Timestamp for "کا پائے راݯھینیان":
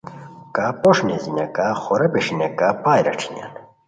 2.59-3.51